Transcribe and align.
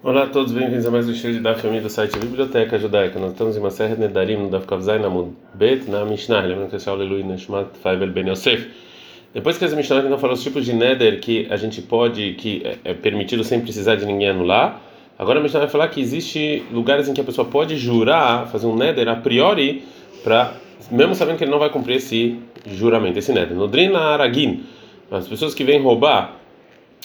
Olá 0.00 0.22
a 0.22 0.26
todos, 0.28 0.52
bem-vindos 0.52 0.86
a 0.86 0.92
mais 0.92 1.08
um 1.08 1.10
estilo 1.10 1.32
de 1.32 1.40
da 1.40 1.56
família 1.56 1.82
do 1.82 1.90
site 1.90 2.16
Biblioteca 2.20 2.78
Judaica. 2.78 3.18
Nós 3.18 3.32
estamos 3.32 3.56
em 3.56 3.58
uma 3.58 3.68
série 3.68 3.96
de 3.96 4.00
Nedarim, 4.00 4.36
no 4.36 4.48
Daf 4.48 4.64
Kavzai 4.64 5.00
Namud 5.00 5.32
Bet, 5.54 5.90
na 5.90 6.04
Mishnah. 6.04 6.40
Lembrando 6.42 6.70
que 6.70 6.76
esse 6.76 6.88
é 6.88 6.92
Aleluia 6.92 7.24
Neshmat 7.24 7.66
Faivel 7.82 8.08
Ben 8.12 8.28
Yosef. 8.28 8.68
Depois 9.34 9.58
que 9.58 9.64
essa 9.64 9.74
Mishnah 9.74 10.02
não 10.02 10.16
falou 10.16 10.36
os 10.36 10.42
tipos 10.42 10.64
de 10.64 10.72
Neder 10.72 11.18
que 11.18 11.48
a 11.50 11.56
gente 11.56 11.82
pode, 11.82 12.34
que 12.34 12.62
é 12.84 12.94
permitido 12.94 13.42
sem 13.42 13.60
precisar 13.60 13.96
de 13.96 14.06
ninguém 14.06 14.28
anular, 14.28 14.80
agora 15.18 15.40
a 15.40 15.42
Mishnah 15.42 15.58
vai 15.58 15.68
falar 15.68 15.88
que 15.88 16.00
existe 16.00 16.62
lugares 16.70 17.08
em 17.08 17.12
que 17.12 17.20
a 17.20 17.24
pessoa 17.24 17.48
pode 17.48 17.76
jurar, 17.76 18.46
fazer 18.46 18.68
um 18.68 18.76
Neder 18.76 19.08
a 19.08 19.16
priori, 19.16 19.82
para 20.22 20.52
mesmo 20.92 21.16
sabendo 21.16 21.38
que 21.38 21.42
ele 21.42 21.50
não 21.50 21.58
vai 21.58 21.70
cumprir 21.70 21.96
esse 21.96 22.38
juramento, 22.68 23.18
esse 23.18 23.32
Neder. 23.32 23.56
No 23.56 23.66
Drina 23.66 23.98
Aragin, 23.98 24.62
as 25.10 25.26
pessoas 25.26 25.54
que 25.54 25.64
vêm 25.64 25.82
roubar 25.82 26.37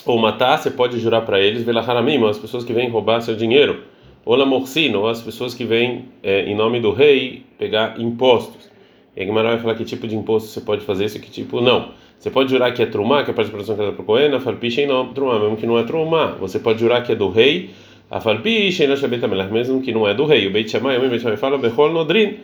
ou 0.06 0.18
matar, 0.18 0.58
você 0.58 0.70
pode 0.70 0.98
jurar 0.98 1.22
para 1.22 1.40
eles, 1.40 1.62
velaharamim, 1.62 2.22
as 2.26 2.38
pessoas 2.38 2.64
que 2.64 2.72
vêm 2.72 2.88
roubar 2.88 3.20
seu 3.20 3.34
dinheiro, 3.34 3.82
ou 4.24 4.36
lamorcino, 4.36 5.00
ou 5.00 5.08
as 5.08 5.22
pessoas 5.22 5.54
que 5.54 5.64
vêm 5.64 6.06
é, 6.22 6.44
em 6.44 6.54
nome 6.54 6.80
do 6.80 6.92
rei 6.92 7.42
pegar 7.58 8.00
impostos. 8.00 8.70
E 9.16 9.22
a 9.22 9.26
Gemara 9.26 9.50
vai 9.50 9.58
falar 9.58 9.74
que 9.74 9.84
tipo 9.84 10.06
de 10.08 10.16
imposto 10.16 10.48
você 10.48 10.60
pode 10.60 10.84
fazer 10.84 11.04
isso 11.04 11.18
e 11.18 11.20
que 11.20 11.30
tipo 11.30 11.60
não. 11.60 11.90
Você 12.18 12.30
pode 12.30 12.50
jurar 12.50 12.72
que 12.72 12.82
é 12.82 12.86
trumá, 12.86 13.22
que 13.22 13.30
é 13.30 13.34
parte 13.34 13.46
de 13.46 13.52
produção 13.52 13.76
que 13.76 13.82
é 13.82 13.92
para 13.92 14.02
o 14.02 14.04
Cohen, 14.04 14.34
a 14.34 14.40
farpicha 14.40 14.80
e 14.80 14.86
não 14.86 15.12
trumá, 15.12 15.38
mesmo 15.38 15.56
que 15.56 15.66
não 15.66 15.78
é 15.78 15.84
trumá. 15.84 16.28
Você 16.40 16.58
pode 16.58 16.80
jurar 16.80 17.02
que 17.02 17.12
é 17.12 17.14
do 17.14 17.28
rei, 17.28 17.70
a 18.10 18.20
farpicha 18.20 18.84
e 18.84 18.86
não 18.86 18.94
é 18.94 19.46
mesmo 19.50 19.82
que 19.82 19.92
não 19.92 20.08
é 20.08 20.14
do 20.14 20.24
rei. 20.24 20.46
O 20.46 20.50
Beit 20.50 20.70
Shammai, 20.70 20.96
o 20.96 21.00
Beit 21.00 21.20
Shammai 21.20 21.36
fala, 21.36 21.58
bechol 21.58 21.92
nodrin. 21.92 22.38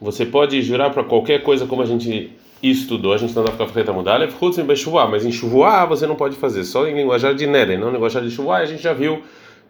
Você 0.00 0.24
pode 0.24 0.62
jurar 0.62 0.90
para 0.90 1.04
qualquer 1.04 1.42
coisa 1.42 1.66
como 1.66 1.82
a 1.82 1.84
gente 1.86 2.30
estudou, 2.62 3.12
a 3.12 3.16
gente 3.16 3.34
não 3.34 3.44
dá 3.44 3.52
ficar 3.52 3.92
mudar, 3.92 4.18
mas 5.10 5.24
em 5.24 5.32
chuvoá 5.32 5.84
você 5.86 6.06
não 6.06 6.16
pode 6.16 6.36
fazer, 6.36 6.64
só 6.64 6.86
em 6.86 6.94
linguajar 6.94 7.34
de 7.34 7.46
Neder, 7.46 7.78
não 7.78 7.90
linguajar 7.90 8.22
de 8.22 8.30
chuvoá, 8.30 8.58
a 8.58 8.66
gente 8.66 8.82
já 8.82 8.92
viu 8.92 9.22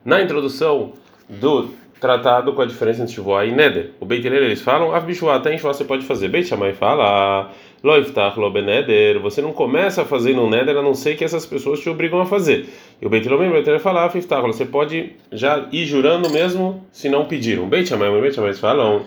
na 0.05 0.23
introdução 0.23 0.93
do 1.29 1.69
tratado 2.01 2.53
com 2.53 2.63
a 2.63 2.65
diferença 2.65 3.03
entre 3.03 3.15
chuvoá 3.15 3.45
e 3.45 3.53
Neder. 3.53 3.91
O 4.01 4.07
Beit 4.07 4.27
eles 4.27 4.63
falam, 4.63 4.95
af 4.95 5.05
bichuá, 5.05 5.37
até 5.37 5.53
em 5.53 5.59
chuvoá 5.59 5.75
você 5.75 5.85
pode 5.85 6.05
fazer. 6.07 6.29
Beit 6.29 6.49
fala, 6.79 7.51
lo 7.83 7.97
iftach 7.99 8.39
lo 8.39 8.51
beneder, 8.51 9.19
você 9.21 9.43
não 9.43 9.53
começa 9.53 10.03
a 10.03 10.05
fazer 10.05 10.35
no 10.35 10.49
Neder 10.49 10.77
a 10.77 10.83
não 10.83 10.95
ser 10.95 11.17
que 11.17 11.25
essas 11.25 11.45
pessoas 11.45 11.81
te 11.81 11.91
obrigam 11.91 12.21
a 12.21 12.27
fazer. 12.27 12.69
E 13.03 13.07
o 13.07 13.11
Beit 13.11 13.29
Beit 13.29 13.79
fala, 13.81 14.05
af 14.05 14.17
iftach, 14.17 14.43
você 14.43 14.65
pode 14.65 15.13
já 15.33 15.67
ir 15.73 15.85
jurando 15.85 16.31
mesmo 16.31 16.87
se 16.93 17.09
não 17.09 17.25
pediram. 17.25 17.69
Beit 17.69 17.89
Shammai, 17.89 18.11
Beit 18.21 18.35
Shammai 18.35 18.55
falam, 18.55 19.03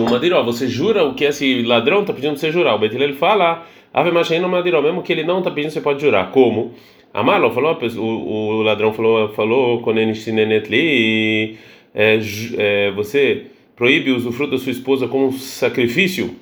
uma 0.00 0.18
diró. 0.18 0.42
Você 0.44 0.68
jura 0.68 1.04
o 1.04 1.14
que 1.14 1.24
esse 1.24 1.62
ladrão 1.62 2.00
está 2.02 2.12
pedindo 2.12 2.32
para 2.32 2.40
você 2.40 2.52
jurar. 2.52 2.74
O 2.74 2.78
Betil 2.78 3.02
ele 3.02 3.14
fala, 3.14 3.66
Ave 3.92 4.10
Machaino 4.10 4.48
Madiró, 4.48 4.80
mesmo 4.80 5.02
que 5.02 5.12
ele 5.12 5.24
não 5.24 5.38
está 5.38 5.50
pedindo, 5.50 5.72
você 5.72 5.80
pode 5.80 6.00
jurar. 6.00 6.30
Como? 6.30 6.72
Amalo 7.12 7.50
falou, 7.50 7.76
o, 7.96 8.00
o 8.00 8.62
ladrão 8.62 8.92
falou, 8.92 9.30
falou 9.30 9.80
com 9.80 9.90
li, 9.90 11.58
é, 11.92 12.20
é, 12.56 12.90
você 12.92 13.46
proíbe 13.74 14.12
o 14.12 14.16
usufruto 14.16 14.52
da 14.52 14.58
sua 14.58 14.70
esposa 14.70 15.08
como 15.08 15.32
sacrifício 15.32 16.36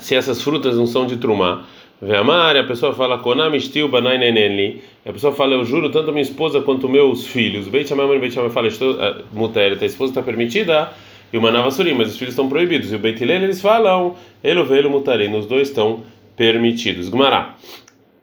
se 0.00 0.16
essas 0.16 0.42
frutas 0.42 0.76
não 0.76 0.86
são 0.86 1.06
de 1.06 1.18
trumá. 1.18 1.64
Veamar, 2.02 2.56
a 2.56 2.64
pessoa 2.64 2.92
fala 2.92 3.18
konamistiu 3.18 3.88
banai 3.88 4.18
nenenli. 4.18 4.82
A 5.06 5.12
pessoa 5.12 5.32
fala 5.32 5.54
eu 5.54 5.64
juro 5.64 5.88
tanto 5.90 6.10
minha 6.10 6.22
esposa 6.22 6.60
quanto 6.60 6.88
meus 6.88 7.26
filhos. 7.28 7.68
Beit 7.68 7.88
chamar 7.88 8.08
fala 8.50 8.66
estou 8.66 8.96
mulher, 9.32 9.78
a 9.80 9.84
esposa 9.84 10.10
está 10.10 10.22
permitida 10.22 10.92
e 11.32 11.38
o 11.38 11.42
Manava 11.42 11.70
Surim, 11.70 11.94
mas 11.94 12.10
os 12.10 12.16
filhos 12.16 12.32
estão 12.32 12.48
proibidos. 12.48 12.92
E 12.92 12.96
o 12.96 12.98
Beit 12.98 13.22
eles 13.22 13.60
falam, 13.60 14.16
Elo 14.42 14.64
Velo 14.64 14.90
Mutarim, 14.90 15.34
os 15.34 15.46
dois 15.46 15.68
estão 15.68 16.02
permitidos. 16.36 17.08
Gmará. 17.08 17.56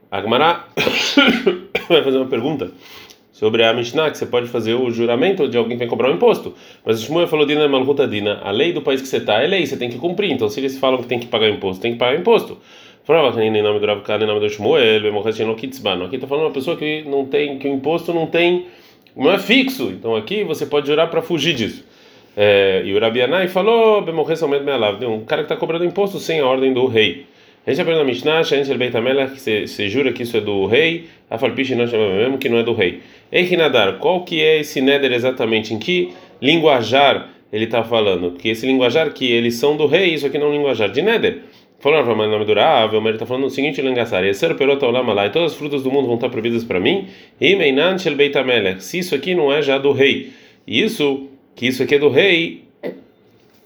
A 0.10 0.22
Gmará 0.22 0.68
vai 1.88 2.04
fazer 2.04 2.18
uma 2.18 2.28
pergunta 2.28 2.72
sobre 3.42 3.64
a 3.64 3.74
Mishnah, 3.74 4.12
que 4.12 4.20
você 4.20 4.26
pode 4.28 4.48
fazer 4.50 4.76
o 4.76 4.92
juramento 4.92 5.48
de 5.48 5.58
alguém 5.58 5.76
que 5.76 5.80
vai 5.80 5.88
cobrar 5.88 6.12
um 6.12 6.14
imposto. 6.14 6.54
Mas 6.86 7.02
o 7.02 7.06
Shmuel 7.06 7.28
falou, 7.28 7.44
Dina 7.44 7.68
Malhutadina, 7.68 8.40
a 8.44 8.52
lei 8.52 8.72
do 8.72 8.84
país 8.84 9.02
que 9.02 9.08
você 9.08 9.18
está 9.18 9.42
é 9.42 9.48
lei, 9.48 9.66
você 9.66 9.76
tem 9.76 9.90
que 9.90 9.98
cumprir. 9.98 10.32
Então, 10.32 10.48
se 10.48 10.60
eles 10.60 10.78
falam 10.78 11.02
que 11.02 11.08
tem 11.08 11.18
que 11.18 11.26
pagar 11.26 11.50
imposto, 11.50 11.82
tem 11.82 11.94
que 11.94 11.98
pagar 11.98 12.20
imposto. 12.20 12.60
Prova 13.04 13.44
em 13.44 13.64
nome 13.64 13.80
do 13.80 13.86
Rav 13.88 14.04
em 14.22 14.28
nome 14.28 14.40
do 14.40 14.48
Shmuel, 14.48 15.08
Aqui 16.06 16.16
está 16.16 16.28
falando 16.28 16.46
uma 16.46 16.52
pessoa 16.52 16.78
que 16.78 17.02
não 17.02 17.26
tem, 17.26 17.58
que 17.58 17.68
o 17.68 17.74
imposto 17.74 18.14
não 18.14 18.28
tem, 18.28 18.68
não 19.16 19.32
é 19.32 19.40
fixo. 19.40 19.90
Então, 19.90 20.16
aqui 20.16 20.44
você 20.44 20.68
pode 20.68 20.86
jurar 20.86 21.10
para 21.10 21.24
fugir 21.24 21.56
disso. 21.56 21.84
É, 22.36 22.82
e 22.86 22.94
o 22.94 23.00
Rabianai 23.00 23.48
falou, 23.48 24.02
um 25.08 25.26
cara 25.26 25.42
que 25.42 25.46
está 25.46 25.56
cobrando 25.56 25.86
imposto 25.86 26.20
sem 26.20 26.40
a 26.40 26.46
ordem 26.46 26.74
do 26.74 26.86
rei. 26.88 27.26
A 27.66 27.70
gente 27.70 27.82
aprende 27.82 28.00
na 28.00 28.06
Mishnah, 28.06 28.40
a 28.40 28.44
gente 28.44 28.72
que 29.28 29.40
você 29.40 29.90
jura 29.90 30.12
que 30.12 30.24
isso 30.24 30.36
é 30.36 30.42
do 30.42 30.66
rei, 30.66 31.06
a 31.30 31.38
falpiche 31.38 31.76
não 31.76 31.86
chama 31.86 32.16
mesmo 32.16 32.38
que 32.38 32.50
não 32.50 32.58
é 32.58 32.64
do 32.64 32.74
rei. 32.74 33.02
Eichinadar, 33.32 33.98
qual 34.00 34.24
que 34.24 34.42
é 34.42 34.62
esse 34.62 34.82
neder 34.82 35.12
exatamente? 35.12 35.74
Em 35.74 35.78
que 35.78 36.12
linguajar 36.42 37.30
ele 37.54 37.66
está 37.66 37.84
falando? 37.84 38.32
Que 38.32 38.50
esse 38.50 38.66
linguajar 38.66 39.14
que 39.14 39.32
eles 39.32 39.56
são 39.56 39.78
do 39.78 39.86
rei, 39.86 40.14
isso 40.14 40.26
aqui 40.26 40.40
não 40.40 40.48
é 40.48 40.50
um 40.50 40.54
linguajar 40.54 40.90
de 40.90 41.02
neder. 41.02 41.40
Falando 41.82 42.06
para 42.06 42.16
nome 42.30 42.46
do 42.46 42.54
Rav, 42.54 42.96
o 42.96 43.10
está 43.10 43.26
falando 43.26 43.46
o 43.46 43.50
seguinte, 43.50 43.82
Lengassar, 43.82 44.24
Yeser 44.24 44.56
todas 45.32 45.54
as 45.54 45.58
frutas 45.58 45.82
do 45.82 45.92
mundo 45.92 46.06
vão 46.06 46.16
estar 46.16 46.30
proibidas 46.30 46.64
para 46.64 46.80
mim, 46.80 47.08
e 47.40 47.56
se 48.80 49.00
isso 49.00 49.16
aqui 49.16 49.34
não 49.34 49.52
é 49.52 49.64
já 49.64 49.80
do 49.80 49.92
rei. 49.92 50.32
Isso 50.68 51.28
que 51.56 51.68
isso 51.68 51.84
aqui 51.84 51.96
é 51.96 52.00
do 52.00 52.10
rei, 52.10 52.64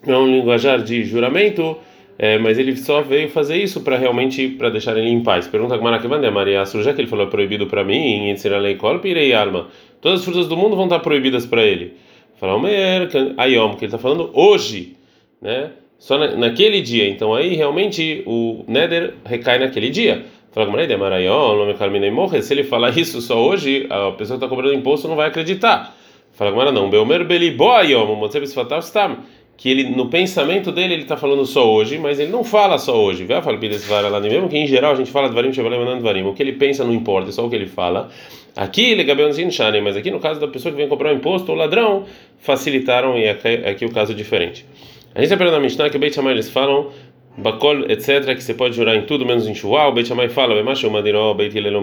é 0.05 0.17
um 0.17 0.27
linguajar 0.27 0.83
de 0.83 1.03
juramento, 1.03 1.77
é, 2.17 2.37
mas 2.37 2.57
ele 2.57 2.75
só 2.77 3.01
veio 3.01 3.29
fazer 3.29 3.57
isso 3.57 3.81
para 3.81 3.97
realmente 3.97 4.47
para 4.47 4.69
deixar 4.69 4.97
ele 4.97 5.09
em 5.09 5.21
paz. 5.21 5.47
Pergunta 5.47 5.77
como 5.77 5.99
que 5.99 6.07
Maria 6.07 6.63
já 6.63 6.93
que 6.93 7.01
ele 7.01 7.07
falou 7.07 7.27
é 7.27 7.29
proibido 7.29 7.67
para 7.67 7.83
mim, 7.83 8.29
ensinar 8.29 8.59
lei 8.59 8.77
pirei 9.01 9.33
alma. 9.33 9.67
Todas 9.99 10.19
as 10.19 10.25
frutas 10.25 10.47
do 10.47 10.55
mundo 10.55 10.75
vão 10.75 10.85
estar 10.85 10.99
proibidas 10.99 11.45
para 11.45 11.63
ele. 11.63 11.93
Falar 12.39 12.55
Omer, 12.55 13.09
Ayom, 13.37 13.71
que 13.75 13.85
ele 13.85 13.85
está 13.85 13.97
falando 13.97 14.29
hoje, 14.33 14.95
né? 15.41 15.71
Só 15.97 16.17
na, 16.17 16.35
naquele 16.35 16.81
dia. 16.81 17.07
Então 17.09 17.33
aí 17.33 17.55
realmente 17.55 18.23
o 18.25 18.63
Neder 18.67 19.15
recai 19.25 19.57
naquele 19.57 19.89
dia. 19.89 20.25
Fala 20.51 20.67
como 20.67 20.77
se 22.41 22.53
ele 22.53 22.63
falar 22.63 22.97
isso 22.97 23.21
só 23.21 23.45
hoje, 23.45 23.87
a 23.89 24.11
pessoa 24.11 24.39
que 24.39 24.45
está 24.45 24.47
cobrando 24.47 24.73
imposto 24.73 25.07
não 25.07 25.15
vai 25.15 25.27
acreditar. 25.27 25.95
Fala 26.35 26.51
agora 26.51 26.71
não. 26.71 26.89
Beomer 26.89 27.25
beliboyom, 27.25 28.29
stam. 28.81 29.17
Que 29.57 29.71
ele, 29.71 29.83
no 29.95 30.09
pensamento 30.09 30.69
dele, 30.69 30.95
ele 30.95 31.03
está 31.03 31.15
falando 31.15 31.45
só 31.45 31.71
hoje, 31.71 31.97
mas 31.97 32.19
ele 32.19 32.29
não 32.29 32.43
fala 32.43 32.77
só 32.77 32.93
hoje. 33.01 33.23
Vê 33.23 33.41
fala 33.41 34.09
lá 34.09 34.19
mesmo 34.19 34.49
que 34.49 34.57
em 34.57 34.67
geral 34.67 34.91
a 34.91 34.95
gente 34.95 35.09
fala 35.09 35.29
de 35.29 35.33
varim, 35.33 35.53
shevalem, 35.53 35.99
varim. 36.01 36.23
O 36.23 36.33
que 36.33 36.43
ele 36.43 36.53
pensa 36.53 36.83
não 36.83 36.93
importa, 36.93 37.29
é 37.29 37.31
só 37.31 37.45
o 37.45 37.49
que 37.49 37.55
ele 37.55 37.67
fala. 37.67 38.09
Aqui, 38.53 38.93
legabeonzin 38.93 39.49
shane, 39.49 39.79
mas 39.79 39.95
aqui 39.95 40.11
no 40.11 40.19
caso 40.19 40.41
da 40.41 40.47
pessoa 40.49 40.73
que 40.73 40.77
vem 40.77 40.89
comprar 40.89 41.13
um 41.13 41.15
imposto, 41.15 41.53
o 41.53 41.55
ladrão, 41.55 42.03
facilitaram 42.39 43.17
e 43.17 43.29
aqui, 43.29 43.47
aqui 43.65 43.85
o 43.85 43.91
caso 43.91 44.11
é 44.11 44.15
diferente. 44.15 44.65
A 45.13 45.21
gente 45.21 45.33
aprende 45.33 45.53
na 45.53 45.59
Mishnah 45.61 45.89
que 45.89 45.97
Beit 45.97 46.13
Shammai 46.13 46.33
eles 46.33 46.49
falam 46.49 46.89
Bakol, 47.37 47.89
etc., 47.89 48.33
que 48.33 48.41
você 48.41 48.53
pode 48.53 48.75
jurar 48.75 48.95
em 48.95 49.05
tudo 49.05 49.25
menos 49.25 49.47
em 49.47 49.53
Shuval, 49.53 49.93
Beit 49.93 50.07
Shammai 50.07 50.29
fala, 50.29 50.53
Beit 51.33 51.57
Hillel 51.57 51.73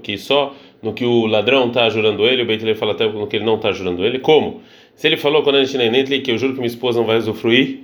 que 0.00 0.16
só 0.16 0.54
no 0.82 0.94
que 0.94 1.04
o 1.04 1.26
ladrão 1.26 1.68
está 1.68 1.88
jurando 1.90 2.26
ele, 2.26 2.42
o 2.42 2.46
Beit 2.46 2.62
Hillel 2.62 2.76
fala 2.76 2.92
até 2.92 3.06
no 3.06 3.26
que 3.26 3.36
ele 3.36 3.44
não 3.44 3.56
está 3.56 3.70
jurando 3.72 4.04
ele. 4.04 4.18
Como? 4.18 4.62
Se 4.94 5.06
ele 5.06 5.16
falou 5.16 5.42
quando 5.42 5.56
nem 5.90 6.04
que 6.22 6.30
eu 6.30 6.38
juro 6.38 6.52
que 6.52 6.58
minha 6.58 6.68
esposa 6.68 7.00
não 7.00 7.06
vai 7.06 7.18
usufruir, 7.18 7.80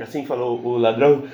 assim 0.00 0.24
falou 0.24 0.60
o 0.64 0.78
ladrão. 0.78 1.24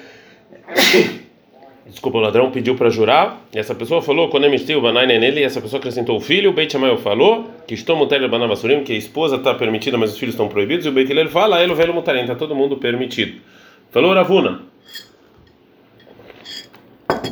Desculpa, 1.84 2.18
o 2.18 2.20
ladrão 2.20 2.50
pediu 2.52 2.76
para 2.76 2.88
jurar, 2.90 3.42
e 3.52 3.58
essa 3.58 3.74
pessoa 3.74 4.00
falou, 4.00 4.28
quando 4.28 4.44
emitiu 4.44 4.78
o 4.78 4.82
banai 4.82 5.04
nele, 5.04 5.40
e 5.40 5.42
essa 5.42 5.60
pessoa 5.60 5.80
acrescentou 5.80 6.16
o 6.16 6.20
filho, 6.20 6.50
o 6.50 6.52
Beit 6.52 6.70
Shammai 6.70 6.96
falou, 6.96 7.50
que 7.66 7.74
estou 7.74 8.06
que 8.06 8.92
a 8.92 8.96
esposa 8.96 9.36
está 9.36 9.52
permitida, 9.54 9.98
mas 9.98 10.12
os 10.12 10.18
filhos 10.18 10.34
estão 10.34 10.46
proibidos, 10.46 10.86
e 10.86 10.88
o 10.88 10.92
Beit 10.92 11.10
Hillel 11.10 11.28
fala, 11.28 11.60
ele 11.60 11.72
o 11.72 11.74
velho 11.74 11.92
mutarim, 11.92 12.20
está 12.20 12.36
todo 12.36 12.54
mundo 12.54 12.76
permitido. 12.76 13.40
Falou 13.90 14.14
Ravuna. 14.14 14.62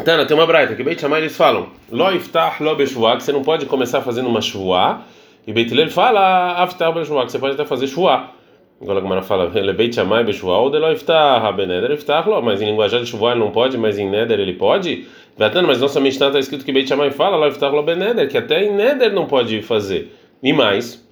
Tana, 0.05 0.27
tem 0.27 0.37
uma 0.37 0.47
braita 0.47 0.75
que 0.75 0.83
Beit 0.83 1.01
Shammai 1.01 1.21
eles 1.21 1.37
falam, 1.37 1.69
lo 1.89 2.11
iftah 2.11 2.57
lo 2.59 2.75
beshuá, 2.75 3.17
que 3.17 3.23
você 3.23 3.31
não 3.31 3.43
pode 3.43 3.67
começar 3.67 4.01
fazendo 4.01 4.29
uma 4.29 4.41
shuá, 4.41 5.03
e 5.47 5.53
Beit 5.53 5.73
Hillel 5.73 5.91
fala, 5.91 6.61
aftah 6.61 6.91
beshuá, 6.91 7.25
que 7.25 7.31
você 7.31 7.39
pode 7.39 7.55
até 7.55 7.65
fazer 7.65 7.87
shuá. 7.87 8.33
Agora 8.81 8.99
a 8.99 9.03
Gemara 9.03 9.21
fala, 9.23 9.53
ele 9.55 9.75
beit 9.75 9.95
chamai 9.95 10.25
beshual 10.25 10.71
de 10.71 10.79
lo 10.79 10.91
iftah, 10.91 11.53
beneder 11.53 11.91
iftah 11.91 12.27
lo, 12.27 12.41
mas 12.41 12.63
em 12.63 12.65
linguagem 12.65 13.03
de 13.03 13.11
chuvoar 13.11 13.33
ele 13.33 13.45
não 13.45 13.51
pode, 13.51 13.77
mas 13.77 13.99
em 13.99 14.09
neder 14.09 14.41
ele 14.41 14.55
pode? 14.55 15.07
Vatana, 15.37 15.69
mas 15.69 15.79
nossa 15.79 16.01
Mishnah 16.01 16.29
está 16.29 16.39
escrito 16.39 16.65
que 16.65 16.73
beit 16.73 16.89
chamai 16.89 17.11
fala, 17.11 17.37
lo 17.37 17.47
iftah 17.47 17.69
lo 17.69 17.83
beneder, 17.83 18.27
que 18.27 18.39
até 18.39 18.65
em 18.65 18.73
neder 18.73 19.13
não 19.13 19.27
pode 19.27 19.61
fazer. 19.61 20.11
E 20.43 20.51
mais, 20.55 21.07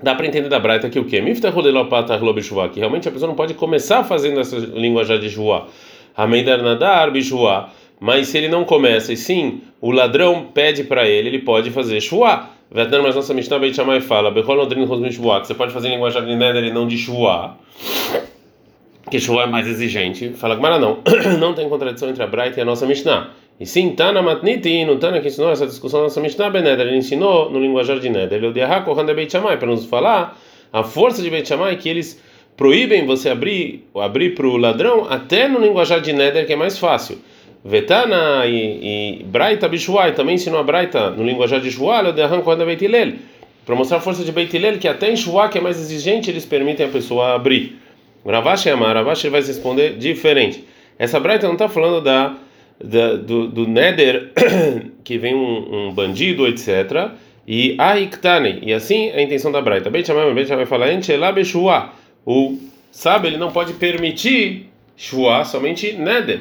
dá 0.00 0.14
para 0.14 0.24
entender 0.24 0.48
da 0.48 0.60
Braita 0.60 0.88
que 0.88 1.00
o 1.00 1.04
quê? 1.04 1.20
Miftah 1.20 1.50
de 1.50 1.70
lo 1.72 1.86
patah 1.86 2.16
lo 2.18 2.32
beshuah, 2.32 2.68
que 2.68 2.78
realmente 2.78 3.08
a 3.08 3.10
pessoa 3.10 3.28
não 3.28 3.34
pode 3.34 3.54
começar 3.54 4.04
fazendo 4.04 4.38
essa 4.38 4.56
linguagem 4.56 5.18
de 5.18 5.30
chuvoar. 5.30 5.66
Hameider 6.16 6.62
nadar 6.62 7.10
beshuah, 7.10 7.70
mas 7.98 8.28
se 8.28 8.38
ele 8.38 8.46
não 8.46 8.62
começa 8.62 9.12
e 9.12 9.16
sim 9.16 9.62
o 9.80 9.90
ladrão 9.90 10.46
pede 10.54 10.84
para 10.84 11.08
ele, 11.08 11.28
ele 11.28 11.38
pode 11.40 11.72
fazer 11.72 12.00
chuvoar. 12.00 12.53
Vetnan, 12.70 13.02
mas 13.02 13.14
nossa 13.14 13.32
Mishnah 13.34 13.58
Beit 13.58 13.76
Shammai 13.76 14.00
fala, 14.00 14.30
Bechol 14.30 14.66
que 14.66 15.46
você 15.46 15.54
pode 15.54 15.72
fazer 15.72 15.88
em 15.88 15.92
linguagem 15.92 16.24
de 16.24 16.34
Neder 16.34 16.64
e 16.64 16.72
não 16.72 16.88
de 16.88 16.96
Shvuah, 16.96 17.56
que 19.10 19.20
Shvuah 19.20 19.44
é 19.44 19.46
mais 19.46 19.66
exigente. 19.66 20.30
Fala 20.30 20.56
Gmara, 20.56 20.78
não. 20.78 20.98
não 21.38 21.54
tem 21.54 21.68
contradição 21.68 22.08
entre 22.08 22.22
a 22.22 22.26
Braita 22.26 22.58
e 22.58 22.62
a 22.62 22.64
nossa 22.64 22.86
Mishnah. 22.86 23.30
E 23.60 23.66
sim, 23.66 23.90
Tana 23.90 24.20
Matniti, 24.20 24.84
no 24.84 24.96
Tana 24.96 25.20
que 25.20 25.28
ensinou 25.28 25.50
essa 25.50 25.66
discussão 25.66 26.00
na 26.00 26.04
nossa 26.04 26.20
Mishnah 26.20 26.50
Beneder, 26.50 26.86
ele 26.86 26.96
ensinou 26.96 27.50
no 27.50 27.60
linguajar 27.60 28.00
de 28.00 28.08
Neder, 28.08 28.38
ele 28.38 28.48
odiará 28.48 28.80
correndo 28.80 29.14
Beit 29.14 29.30
Shammai, 29.30 29.58
para 29.58 29.68
nos 29.68 29.84
falar 29.84 30.36
a 30.72 30.82
força 30.82 31.22
de 31.22 31.30
Beit 31.30 31.46
Shammai 31.46 31.76
que 31.76 31.88
eles 31.88 32.20
proíbem 32.56 33.06
você 33.06 33.28
abrir 33.28 33.84
abrir 33.94 34.34
para 34.34 34.46
o 34.46 34.56
ladrão 34.56 35.06
até 35.08 35.46
no 35.46 35.60
linguajar 35.60 36.00
de 36.00 36.12
Neder, 36.12 36.46
que 36.46 36.52
é 36.52 36.56
mais 36.56 36.78
fácil. 36.78 37.18
Vetana 37.64 38.46
e, 38.46 39.20
e 39.20 39.24
Braita 39.24 39.68
Bishuai 39.68 40.12
também 40.12 40.34
ensinou 40.34 40.60
a 40.60 40.62
Braita 40.62 41.10
no 41.10 41.24
linguajar 41.24 41.60
de 41.60 41.70
Shuai, 41.70 42.06
odiará 42.06 42.40
correndo 42.42 42.66
Beit 42.66 42.84
Hillel, 42.84 43.14
para 43.64 43.74
mostrar 43.74 43.98
a 43.98 44.00
força 44.00 44.22
de 44.22 44.30
Beit 44.30 44.54
Hillel, 44.54 44.78
que 44.78 44.86
até 44.86 45.10
em 45.10 45.16
Shuai, 45.16 45.48
que 45.48 45.58
é 45.58 45.60
mais 45.60 45.78
exigente, 45.78 46.30
eles 46.30 46.44
permitem 46.44 46.86
a 46.86 46.88
pessoa 46.90 47.34
abrir. 47.34 47.78
Ravashi 48.26 48.68
Amar, 48.68 48.94
Ravashi 48.94 49.28
vai 49.28 49.40
responder 49.40 49.96
diferente. 49.96 50.64
Essa 50.98 51.18
Braita 51.18 51.46
não 51.46 51.54
está 51.54 51.68
falando 51.68 52.02
da 52.02 52.36
da, 52.82 53.14
do, 53.14 53.48
do 53.48 53.66
Neder, 53.68 54.32
que 55.04 55.18
vem 55.18 55.34
um, 55.34 55.88
um, 55.88 55.92
bandido, 55.92 56.46
etc. 56.46 57.12
E 57.46 57.76
Aiktane, 57.78 58.60
e 58.62 58.72
assim 58.72 59.08
é 59.08 59.18
a 59.18 59.22
intenção 59.22 59.52
da 59.52 59.60
Braita. 59.60 59.90
Beit 59.90 60.06
Shammai, 60.06 60.32
Beit 60.34 60.48
Shammai 60.48 60.66
fala, 60.66 60.86
o 62.26 62.58
sabe, 62.90 63.28
ele 63.28 63.36
não 63.36 63.50
pode 63.50 63.74
permitir 63.74 64.70
Shua, 64.96 65.44
somente 65.44 65.92
Neder. 65.92 66.40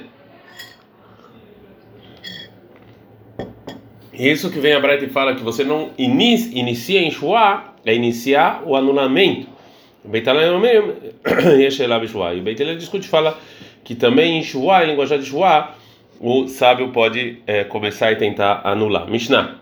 Isso 4.13 4.51
que 4.51 4.59
vem 4.59 4.73
a 4.73 4.79
Braita 4.79 5.05
e 5.05 5.09
fala 5.09 5.35
que 5.35 5.43
você 5.43 5.63
não 5.63 5.89
inicia 5.97 7.01
em 7.01 7.09
Shua, 7.09 7.63
é 7.83 7.95
iniciar 7.95 8.61
o 8.65 8.75
anulamento. 8.75 9.47
O 10.05 10.09
Beit 10.09 10.27
E 10.29 12.39
o 12.39 12.43
Beit 12.43 12.75
discute 12.75 13.07
fala 13.07 13.39
que 13.83 13.95
também 13.95 14.37
em 14.37 14.43
Shua, 14.43 14.83
em 14.83 14.91
linguagem 14.91 15.19
de 15.19 15.25
Shua, 15.25 15.71
o 16.19 16.47
sábio 16.47 16.89
pode 16.89 17.39
é, 17.47 17.63
começar 17.63 18.11
e 18.11 18.15
tentar 18.15 18.61
anular. 18.63 19.09
Mishnah. 19.09 19.55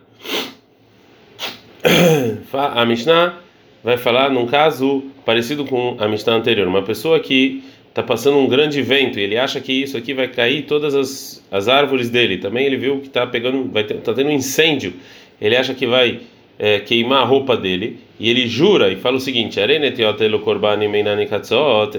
A 2.54 2.86
Mishnah 2.86 3.36
vai 3.84 3.98
falar 3.98 4.30
num 4.30 4.46
caso 4.46 5.04
parecido 5.26 5.66
com 5.66 5.98
a 6.00 6.08
Mishnah 6.08 6.34
anterior. 6.34 6.68
Uma 6.68 6.84
pessoa 6.84 7.20
que 7.20 7.64
está 7.92 8.02
passando 8.02 8.38
um 8.38 8.48
grande 8.48 8.82
vento 8.82 9.20
e 9.20 9.22
ele 9.22 9.38
acha 9.38 9.60
que 9.60 9.74
isso 9.74 9.98
aqui 9.98 10.14
vai 10.14 10.30
cair 10.30 10.64
todas 10.64 10.96
as, 10.96 11.46
as 11.52 11.68
árvores 11.68 12.10
dele. 12.10 12.38
Também 12.38 12.66
ele 12.66 12.78
viu 12.78 13.00
que 13.00 13.08
está 13.08 13.28
pegando, 13.28 13.70
vai 13.70 13.84
ter, 13.84 13.96
tá 13.96 14.14
tendo 14.14 14.30
um 14.30 14.34
incêndio. 14.34 14.94
Ele 15.42 15.58
acha 15.58 15.74
que 15.74 15.86
vai 15.86 16.22
é, 16.58 16.80
queimar 16.80 17.24
a 17.24 17.26
roupa 17.26 17.58
dele 17.58 18.00
e 18.18 18.30
ele 18.30 18.48
jura 18.48 18.90
e 18.92 18.96
fala 18.96 19.18
o 19.18 19.20
seguinte: 19.20 19.60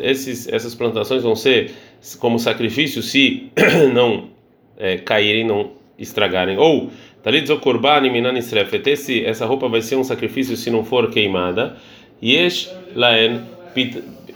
esses, 0.02 0.48
essas 0.48 0.74
plantações 0.74 1.22
vão 1.22 1.36
ser 1.36 1.72
como 2.18 2.38
sacrifício 2.38 3.02
se 3.02 3.50
não 3.92 4.28
é, 4.78 4.96
caírem, 4.96 5.44
não 5.44 5.72
estragarem. 5.98 6.56
Ou 6.56 6.90
esse 8.86 9.24
essa 9.24 9.44
roupa 9.44 9.68
vai 9.68 9.82
ser 9.82 9.96
um 9.96 10.04
sacrifício 10.04 10.56
se 10.56 10.70
não 10.70 10.84
for 10.84 11.10
queimada. 11.10 11.76
Yesh 12.22 12.72
laen 12.94 13.42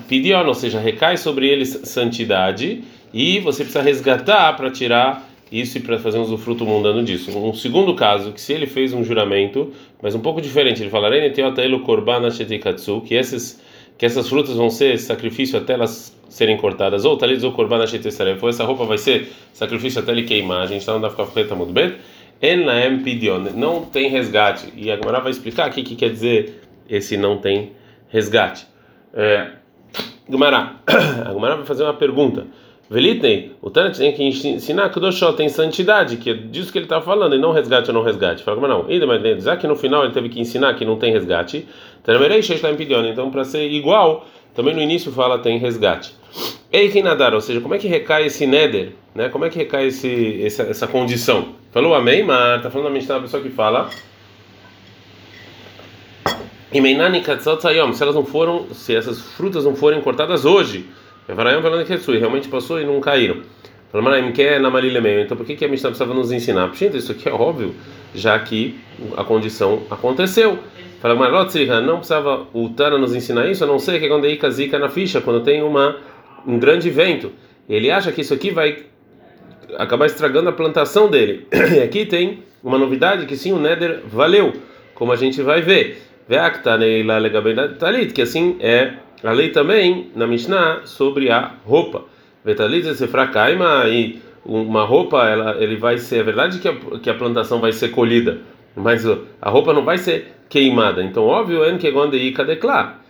pidion, 0.08 0.46
ou 0.46 0.54
seja, 0.54 0.78
recai 0.78 1.16
sobre 1.16 1.48
eles 1.48 1.80
santidade 1.84 2.82
e 3.12 3.40
você 3.40 3.62
precisa 3.62 3.82
resgatar 3.82 4.52
para 4.54 4.70
tirar 4.70 5.28
isso 5.50 5.78
e 5.78 5.80
para 5.80 5.98
fazer 5.98 6.18
um 6.18 6.22
usufruto 6.22 6.64
mundano 6.64 7.02
disso. 7.04 7.36
Um 7.38 7.54
segundo 7.54 7.94
caso, 7.94 8.32
que 8.32 8.40
se 8.40 8.52
ele 8.52 8.66
fez 8.66 8.92
um 8.92 9.04
juramento, 9.04 9.72
mas 10.02 10.14
um 10.14 10.20
pouco 10.20 10.40
diferente, 10.40 10.82
ele 10.82 10.90
fala 10.90 11.08
que 13.00 13.14
esses 13.14 13.60
que 13.98 14.04
essas 14.04 14.28
frutas 14.28 14.54
vão 14.56 14.68
ser 14.68 14.98
sacrifício 14.98 15.58
até 15.58 15.72
elas 15.72 16.14
serem 16.28 16.56
cortadas, 16.58 17.04
ou 17.04 17.16
talit 17.16 17.42
ou 17.44 17.52
korban 17.52 17.78
ou 17.78 18.48
essa 18.48 18.64
roupa 18.64 18.84
vai 18.84 18.98
ser 18.98 19.32
sacrifício 19.54 20.00
até 20.02 20.12
ele 20.12 20.24
queimar, 20.24 20.62
a 20.62 20.66
gente 20.66 20.80
está 20.80 20.92
andando 20.92 21.10
ficar 21.10 21.26
feita 21.26 21.54
muito 21.54 21.72
bem. 21.72 21.94
En 22.42 22.64
laem 22.66 23.02
pidion, 23.02 23.44
não 23.54 23.86
tem 23.86 24.10
resgate. 24.10 24.70
E 24.76 24.90
a 24.90 24.96
Gemara 24.96 25.20
vai 25.20 25.30
explicar 25.30 25.70
o 25.70 25.72
que 25.72 25.82
quer 25.82 26.10
dizer 26.10 26.60
esse 26.88 27.16
não 27.16 27.38
tem 27.38 27.72
resgate. 28.08 28.66
É, 29.14 29.52
Gemara, 30.28 30.76
a 30.86 31.32
Gemara 31.32 31.56
vai 31.56 31.64
fazer 31.64 31.84
uma 31.84 31.94
pergunta. 31.94 32.46
Velitnei, 32.88 33.52
o 33.60 33.68
Tana 33.68 33.90
tem 33.90 34.12
que 34.12 34.22
ensinar 34.22 34.90
que 34.90 34.98
o 34.98 35.00
Doshó 35.00 35.32
tem 35.32 35.48
santidade, 35.48 36.16
que 36.18 36.30
é 36.30 36.34
disso 36.34 36.70
que 36.70 36.78
ele 36.78 36.84
está 36.84 37.00
falando, 37.00 37.34
e 37.34 37.38
não 37.38 37.50
resgate 37.50 37.90
ou 37.90 37.94
não 37.94 38.02
resgate. 38.02 38.44
Fala, 38.44 38.60
mas 38.60 38.70
não, 38.70 38.86
ainda 38.86 39.06
mais 39.06 39.42
já 39.42 39.56
que 39.56 39.66
no 39.66 39.74
final 39.74 40.04
ele 40.04 40.12
teve 40.12 40.28
que 40.28 40.38
ensinar 40.38 40.74
que 40.74 40.84
não 40.84 40.96
tem 40.96 41.12
resgate, 41.12 41.66
então 42.04 43.30
para 43.30 43.44
ser 43.44 43.68
igual, 43.72 44.24
também 44.54 44.72
no 44.72 44.80
início 44.80 45.10
fala 45.10 45.38
tem 45.38 45.58
resgate. 45.58 46.14
Ei, 46.72 46.88
quem 46.88 47.02
nadar, 47.02 47.34
ou 47.34 47.40
seja, 47.40 47.60
como 47.60 47.74
é 47.74 47.78
que 47.78 47.88
recai 47.88 48.26
esse 48.26 48.46
neder, 48.46 48.92
né? 49.14 49.28
Como 49.28 49.44
é 49.44 49.48
que 49.48 49.58
recai 49.58 49.86
esse, 49.86 50.42
essa, 50.44 50.62
essa 50.64 50.86
condição? 50.86 51.54
Falou 51.72 51.94
amém, 51.94 52.22
mas 52.22 52.62
tá 52.62 52.70
falando 52.70 52.88
a 52.88 52.90
mente 52.90 53.06
da 53.06 53.18
pessoa 53.18 53.42
que 53.42 53.50
fala. 53.50 53.90
Se 57.92 58.02
elas 58.02 58.14
não 58.14 58.24
foram, 58.24 58.66
se 58.72 58.94
essas 58.94 59.20
frutas 59.20 59.64
não 59.64 59.74
forem 59.74 60.00
cortadas 60.00 60.44
hoje, 60.44 60.86
Evarayam 61.28 61.60
falando 61.60 61.84
que 61.84 61.92
Retsui, 61.92 62.18
realmente 62.18 62.48
passou 62.48 62.80
e 62.80 62.84
não 62.84 63.00
caíram. 63.00 63.38
Falando, 63.90 64.32
quer 64.32 64.60
na 64.60 64.70
meio. 64.70 65.20
Então 65.20 65.36
por 65.36 65.44
que, 65.44 65.56
que 65.56 65.64
a 65.64 65.68
Mishnah 65.68 65.90
precisava 65.90 66.14
nos 66.14 66.30
ensinar? 66.30 66.72
Gente, 66.74 66.96
isso 66.96 67.10
aqui 67.10 67.28
é 67.28 67.32
óbvio, 67.32 67.74
já 68.14 68.38
que 68.38 68.78
a 69.16 69.24
condição 69.24 69.82
aconteceu. 69.90 70.58
Fala, 71.00 71.14
mas 71.14 71.32
não 71.82 71.96
precisava 71.96 72.46
o 72.52 72.68
Tana 72.70 72.96
nos 72.96 73.14
ensinar 73.14 73.48
isso, 73.48 73.64
a 73.64 73.66
não 73.66 73.78
ser 73.78 74.00
que 74.00 74.08
quando 74.08 74.24
aí 74.24 74.38
zica 74.50 74.78
na 74.78 74.88
ficha, 74.88 75.20
quando 75.20 75.42
tem 75.42 75.62
uma, 75.62 75.96
um 76.46 76.58
grande 76.58 76.90
vento. 76.90 77.32
Ele 77.68 77.90
acha 77.90 78.12
que 78.12 78.20
isso 78.20 78.32
aqui 78.32 78.50
vai 78.50 78.84
acabar 79.76 80.06
estragando 80.06 80.48
a 80.48 80.52
plantação 80.52 81.10
dele. 81.10 81.46
E 81.76 81.80
aqui 81.80 82.06
tem 82.06 82.44
uma 82.62 82.78
novidade 82.78 83.26
que 83.26 83.36
sim, 83.36 83.52
o 83.52 83.58
Nether 83.58 84.02
valeu, 84.06 84.52
como 84.94 85.12
a 85.12 85.16
gente 85.16 85.42
vai 85.42 85.60
ver. 85.60 86.02
Que 88.12 88.22
assim 88.22 88.56
é 88.60 88.94
a 89.22 89.32
lei 89.32 89.50
também 89.50 90.10
na 90.14 90.26
Mishnah 90.26 90.82
sobre 90.84 91.30
a 91.30 91.52
roupa. 91.64 92.04
Vetaliza 92.44 92.94
se 92.94 93.06
fracaima 93.06 93.84
e 93.88 94.20
uma 94.44 94.84
roupa 94.84 95.24
ela 95.28 95.56
ele 95.60 95.76
vai 95.76 95.98
ser 95.98 96.18
é 96.18 96.22
verdade 96.22 96.58
que 96.58 96.68
a, 96.68 96.74
que 97.00 97.10
a 97.10 97.14
plantação 97.14 97.60
vai 97.60 97.72
ser 97.72 97.88
colhida, 97.88 98.38
mas 98.74 99.04
a 99.40 99.50
roupa 99.50 99.72
não 99.72 99.84
vai 99.84 99.98
ser 99.98 100.32
queimada. 100.48 101.02
Então 101.02 101.24
óbvio 101.24 101.64
é 101.64 101.76
que 101.76 101.90
quando 101.92 102.16
declar. 102.44 103.04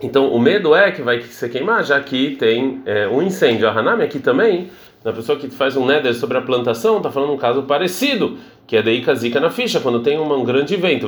Então 0.00 0.28
o 0.28 0.38
medo 0.38 0.74
é 0.74 0.90
que 0.90 1.02
vai 1.02 1.22
ser 1.22 1.48
queimar, 1.48 1.84
já 1.84 2.00
que 2.00 2.36
tem 2.36 2.82
é, 2.84 3.08
um 3.08 3.22
incêndio. 3.22 3.68
A 3.68 3.72
Hanami 3.72 4.02
aqui 4.02 4.18
também, 4.18 4.70
na 5.04 5.12
pessoa 5.12 5.38
que 5.38 5.48
faz 5.48 5.76
um 5.76 5.86
neder 5.86 6.14
sobre 6.14 6.36
a 6.36 6.42
plantação, 6.42 6.98
está 6.98 7.10
falando 7.10 7.32
um 7.32 7.38
caso 7.38 7.62
parecido, 7.62 8.36
que 8.66 8.76
é 8.76 8.82
daí 8.82 9.04
zika 9.14 9.38
na 9.38 9.50
ficha, 9.50 9.80
quando 9.80 10.00
tem 10.00 10.18
um 10.18 10.44
grande 10.44 10.76
vento. 10.76 11.06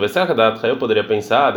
Eu 0.62 0.76
poderia 0.76 1.04
pensar, 1.04 1.52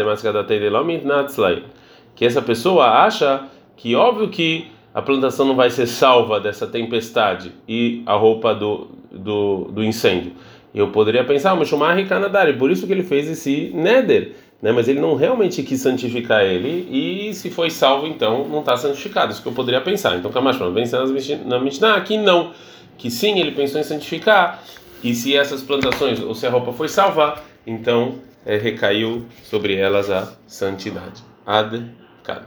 que 2.15 2.25
essa 2.25 2.41
pessoa 2.41 2.87
acha 2.87 3.43
que 3.77 3.95
óbvio 3.95 4.29
que 4.29 4.67
a 4.93 5.01
plantação 5.01 5.45
não 5.45 5.55
vai 5.55 5.69
ser 5.69 5.87
salva 5.87 6.39
dessa 6.39 6.67
tempestade 6.67 7.51
e 7.67 8.01
a 8.05 8.13
roupa 8.13 8.53
do, 8.53 8.89
do, 9.11 9.69
do 9.71 9.83
incêndio. 9.83 10.33
Eu 10.73 10.89
poderia 10.89 11.23
pensar, 11.23 11.55
mas 11.55 11.67
chamar 11.67 11.93
Ricanadari, 11.95 12.53
por 12.53 12.71
isso 12.71 12.87
que 12.87 12.93
ele 12.93 13.03
fez 13.03 13.29
esse 13.29 13.71
neder, 13.73 14.35
né? 14.61 14.71
Mas 14.71 14.87
ele 14.87 14.99
não 14.99 15.15
realmente 15.15 15.63
quis 15.63 15.81
santificar 15.81 16.43
ele 16.43 16.87
e 16.89 17.33
se 17.33 17.49
foi 17.49 17.69
salvo 17.69 18.07
então 18.07 18.47
não 18.47 18.59
está 18.59 18.77
santificado. 18.77 19.31
Isso 19.31 19.41
que 19.41 19.47
eu 19.47 19.53
poderia 19.53 19.81
pensar. 19.81 20.15
Então, 20.17 20.31
Kamash, 20.31 20.57
pensando 20.73 21.13
na 21.45 21.59
Mishnah 21.59 21.95
aqui 21.95 22.17
não, 22.17 22.51
que 22.97 23.09
sim 23.09 23.39
ele 23.39 23.51
pensou 23.51 23.81
em 23.81 23.83
santificar 23.83 24.63
e 25.03 25.15
se 25.15 25.35
essas 25.35 25.61
plantações 25.61 26.19
ou 26.19 26.35
se 26.35 26.45
a 26.45 26.49
roupa 26.49 26.71
foi 26.73 26.87
salvar, 26.87 27.43
então 27.65 28.19
é, 28.45 28.57
recaiu 28.57 29.25
sobre 29.43 29.75
elas 29.75 30.09
a 30.09 30.33
santidade. 30.47 31.23
Ad 31.45 31.83
-kad. 32.23 32.43